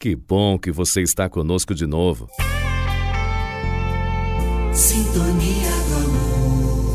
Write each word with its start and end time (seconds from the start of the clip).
Que 0.00 0.14
bom 0.14 0.56
que 0.56 0.70
você 0.70 1.02
está 1.02 1.28
conosco 1.28 1.74
de 1.74 1.84
novo. 1.84 2.28
Sintonia 4.72 5.70
do 5.88 5.94
amor. 5.96 6.94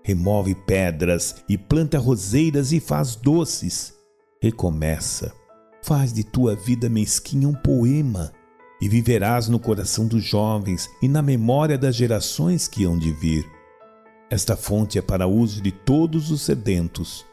remove 0.09 0.55
pedras 0.55 1.45
e 1.47 1.59
planta 1.59 1.99
roseiras 1.99 2.73
e 2.73 2.81
faz 2.81 3.15
doces. 3.15 3.93
Recomeça, 4.41 5.35
faz 5.83 6.15
de 6.15 6.25
tua 6.25 6.57
vida 6.57 6.89
mesquinha 6.89 7.47
um 7.47 7.53
poema 7.53 8.33
e 8.81 8.89
viverás 8.89 9.49
no 9.49 9.61
coração 9.61 10.07
dos 10.07 10.25
jovens 10.25 10.89
e 11.03 11.09
na 11.09 11.21
memória 11.21 11.77
das 11.77 11.95
gerações 11.95 12.67
que 12.67 12.85
hão 12.85 12.99
de 12.99 13.13
vir. 13.13 13.47
Esta 14.31 14.57
fonte 14.57 14.99
é 14.99 15.03
para 15.03 15.27
uso 15.27 15.61
de 15.61 15.73
todos 15.73 16.31
os 16.31 16.41
sedentos. 16.41 17.27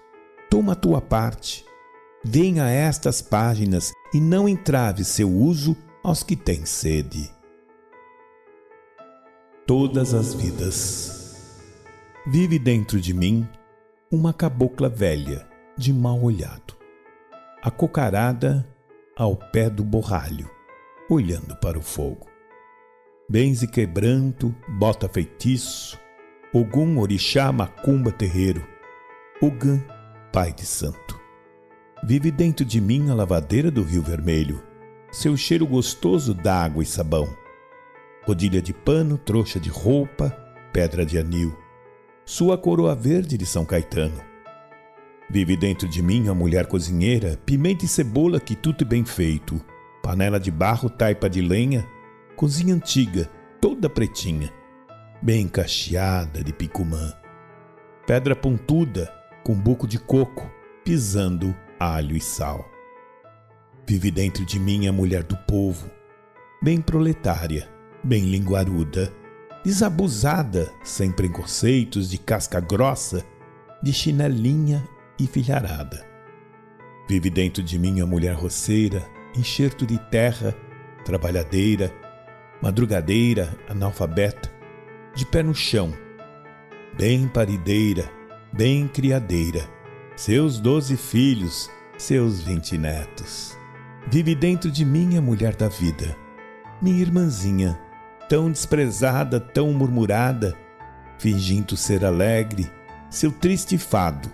Toma 0.49 0.73
a 0.73 0.75
tua 0.75 0.99
parte. 0.99 1.63
Venha 2.25 2.65
a 2.65 2.69
estas 2.69 3.21
páginas 3.21 3.93
e 4.13 4.19
não 4.19 4.49
entrave 4.49 5.05
seu 5.05 5.31
uso 5.31 5.77
aos 6.03 6.23
que 6.23 6.35
têm 6.35 6.65
sede. 6.65 7.31
Todas 9.65 10.13
as 10.13 10.33
vidas 10.33 11.24
vive 12.27 12.57
dentro 12.57 12.99
de 12.99 13.13
mim 13.13 13.47
uma 14.11 14.33
cabocla 14.33 14.89
velha, 14.89 15.47
de 15.77 15.93
mal 15.93 16.23
olhado, 16.23 16.75
acocarada 17.61 18.67
ao 19.15 19.35
pé 19.35 19.69
do 19.69 19.83
borralho, 19.83 20.49
olhando 21.09 21.55
para 21.57 21.77
o 21.77 21.81
fogo. 21.81 22.27
Benze 23.29 23.67
quebranto, 23.67 24.55
bota 24.67 25.07
feitiço, 25.07 25.99
Ogum 26.53 26.97
orixá 26.99 27.51
macumba 27.51 28.11
terreiro, 28.11 28.65
Ogã, 29.41 29.83
pai 30.31 30.53
de 30.53 30.65
santo. 30.65 31.19
Vive 32.03 32.31
dentro 32.31 32.65
de 32.65 32.79
mim 32.79 33.09
a 33.09 33.13
lavadeira 33.13 33.69
do 33.69 33.83
rio 33.83 34.01
vermelho, 34.01 34.63
seu 35.11 35.35
cheiro 35.35 35.67
gostoso 35.67 36.33
d'água 36.33 36.81
e 36.81 36.85
sabão. 36.85 37.27
Rodilha 38.23 38.61
de 38.61 38.73
pano, 38.73 39.17
trouxa 39.17 39.59
de 39.59 39.69
roupa, 39.69 40.29
pedra 40.71 41.05
de 41.05 41.17
anil 41.17 41.64
sua 42.25 42.57
coroa 42.57 42.95
verde 42.95 43.37
de 43.37 43.45
São 43.45 43.63
Caetano. 43.63 44.19
Vive 45.29 45.55
dentro 45.55 45.87
de 45.87 46.01
mim 46.01 46.27
a 46.27 46.33
mulher 46.33 46.65
cozinheira, 46.65 47.37
pimenta 47.45 47.85
e 47.85 47.87
cebola 47.87 48.39
que 48.39 48.55
tudo 48.55 48.83
é 48.83 48.85
bem 48.87 49.05
feito, 49.05 49.61
panela 50.01 50.39
de 50.39 50.49
barro, 50.49 50.89
taipa 50.89 51.29
de 51.29 51.39
lenha, 51.39 51.85
cozinha 52.35 52.73
antiga, 52.73 53.29
toda 53.61 53.87
pretinha, 53.87 54.51
bem 55.21 55.47
cacheada 55.47 56.43
de 56.43 56.51
picumã. 56.51 57.13
Pedra 58.07 58.35
pontuda, 58.35 59.11
com 59.43 59.53
buco 59.53 59.87
de 59.87 59.99
coco, 59.99 60.49
pisando 60.83 61.55
alho 61.79 62.15
e 62.15 62.21
sal. 62.21 62.65
Vive 63.87 64.09
dentro 64.09 64.43
de 64.43 64.59
mim 64.59 64.87
a 64.87 64.91
mulher 64.91 65.21
do 65.21 65.37
povo, 65.37 65.91
bem 66.61 66.81
proletária, 66.81 67.69
bem 68.03 68.25
linguaruda, 68.25 69.13
desabusada, 69.65 70.71
sem 70.83 71.11
preconceitos, 71.11 72.11
de 72.11 72.19
casca 72.19 72.59
grossa, 72.59 73.25
de 73.81 73.91
chinelinha 73.91 74.87
e 75.19 75.25
filharada. 75.25 76.05
Vive 77.09 77.31
dentro 77.31 77.63
de 77.63 77.79
mim 77.79 77.99
a 77.99 78.05
mulher 78.05 78.35
roceira, 78.35 79.03
enxerto 79.35 79.83
de 79.83 79.97
terra, 80.11 80.55
trabalhadeira, 81.03 81.91
madrugadeira, 82.61 83.57
analfabeta, 83.67 84.53
de 85.15 85.25
pé 85.25 85.41
no 85.41 85.55
chão, 85.55 85.91
bem 86.95 87.27
parideira, 87.27 88.07
bem 88.53 88.87
criadeira, 88.87 89.67
seus 90.15 90.59
doze 90.59 90.95
filhos, 90.95 91.71
seus 91.97 92.41
vinte 92.41 92.77
netos. 92.77 93.57
Vive 94.11 94.35
dentro 94.35 94.69
de 94.69 94.85
mim 94.85 95.17
a 95.17 95.21
mulher 95.21 95.55
da 95.55 95.67
vida, 95.67 96.15
minha 96.79 97.01
irmãzinha, 97.01 97.79
tão 98.27 98.51
desprezada, 98.51 99.39
tão 99.39 99.71
murmurada, 99.71 100.55
fingindo 101.17 101.77
ser 101.77 102.03
alegre, 102.03 102.69
seu 103.09 103.31
triste 103.31 103.77
fado. 103.77 104.31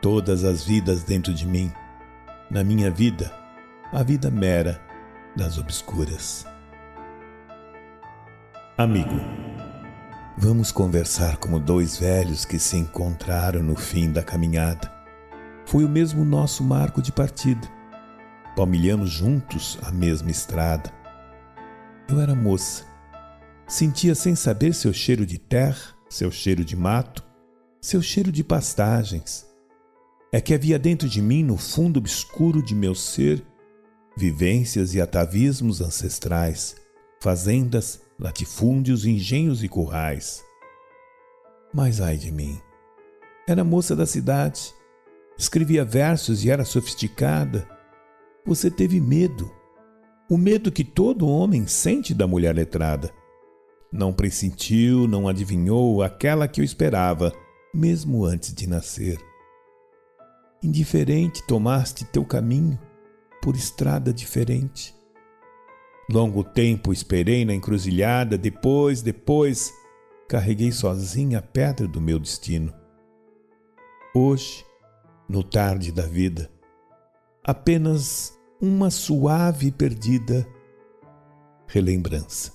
Todas 0.00 0.44
as 0.44 0.64
vidas 0.64 1.02
dentro 1.02 1.32
de 1.32 1.46
mim, 1.46 1.72
na 2.50 2.62
minha 2.62 2.90
vida, 2.90 3.32
a 3.92 4.02
vida 4.02 4.30
mera 4.30 4.80
das 5.34 5.58
obscuras. 5.58 6.46
Amigo, 8.76 9.20
vamos 10.36 10.70
conversar 10.70 11.36
como 11.38 11.58
dois 11.58 11.96
velhos 11.96 12.44
que 12.44 12.58
se 12.58 12.76
encontraram 12.76 13.62
no 13.62 13.76
fim 13.76 14.12
da 14.12 14.22
caminhada. 14.22 14.92
Foi 15.64 15.84
o 15.84 15.88
mesmo 15.88 16.24
nosso 16.24 16.62
marco 16.62 17.00
de 17.00 17.10
partida. 17.10 17.66
Palmilhamos 18.54 19.10
juntos 19.10 19.78
a 19.82 19.90
mesma 19.90 20.30
estrada 20.30 21.03
eu 22.08 22.20
era 22.20 22.34
moça. 22.34 22.84
Sentia 23.66 24.14
sem 24.14 24.34
saber 24.34 24.74
seu 24.74 24.92
cheiro 24.92 25.24
de 25.24 25.38
terra, 25.38 25.94
seu 26.08 26.30
cheiro 26.30 26.64
de 26.64 26.76
mato, 26.76 27.24
seu 27.80 28.02
cheiro 28.02 28.30
de 28.30 28.44
pastagens. 28.44 29.46
É 30.32 30.40
que 30.40 30.52
havia 30.52 30.78
dentro 30.78 31.08
de 31.08 31.22
mim, 31.22 31.42
no 31.42 31.56
fundo 31.56 31.98
obscuro 31.98 32.62
de 32.62 32.74
meu 32.74 32.94
ser, 32.94 33.44
vivências 34.16 34.94
e 34.94 35.00
atavismos 35.00 35.80
ancestrais, 35.80 36.76
fazendas, 37.20 38.00
latifúndios, 38.18 39.04
engenhos 39.04 39.62
e 39.62 39.68
currais. 39.68 40.42
Mas 41.72 42.00
ai 42.00 42.16
de 42.16 42.30
mim! 42.30 42.60
Era 43.46 43.64
moça 43.64 43.94
da 43.94 44.06
cidade, 44.06 44.72
escrevia 45.36 45.84
versos 45.84 46.44
e 46.44 46.50
era 46.50 46.64
sofisticada. 46.64 47.68
Você 48.46 48.70
teve 48.70 49.00
medo 49.00 49.50
o 50.28 50.38
medo 50.38 50.72
que 50.72 50.84
todo 50.84 51.28
homem 51.28 51.66
sente 51.66 52.14
da 52.14 52.26
mulher 52.26 52.54
letrada. 52.54 53.12
Não 53.92 54.12
pressentiu, 54.12 55.06
não 55.06 55.28
adivinhou 55.28 56.02
aquela 56.02 56.48
que 56.48 56.60
eu 56.60 56.64
esperava, 56.64 57.32
mesmo 57.72 58.24
antes 58.24 58.52
de 58.54 58.66
nascer. 58.66 59.18
Indiferente 60.62 61.46
tomaste 61.46 62.04
teu 62.06 62.24
caminho 62.24 62.78
por 63.42 63.54
estrada 63.54 64.12
diferente. 64.12 64.94
Longo 66.10 66.42
tempo 66.42 66.92
esperei 66.92 67.44
na 67.44 67.54
encruzilhada, 67.54 68.36
depois, 68.36 69.02
depois, 69.02 69.72
carreguei 70.28 70.72
sozinha 70.72 71.38
a 71.38 71.42
pedra 71.42 71.86
do 71.86 72.00
meu 72.00 72.18
destino. 72.18 72.74
Hoje, 74.14 74.64
no 75.28 75.42
tarde 75.42 75.92
da 75.92 76.06
vida, 76.06 76.50
apenas 77.44 78.32
uma 78.64 78.90
suave 78.90 79.66
e 79.66 79.70
perdida 79.70 80.46
relembrança. 81.66 82.50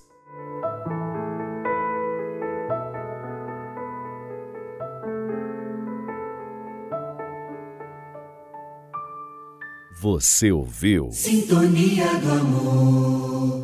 Você 10.02 10.50
ouviu? 10.50 11.12
Sintonia 11.12 12.18
do 12.18 12.32
amor. 12.32 13.59